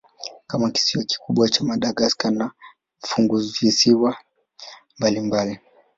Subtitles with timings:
[0.47, 2.51] Kuna kisiwa kikubwa cha Madagaska na
[3.07, 4.17] funguvisiwa
[4.97, 5.59] mbalimbali.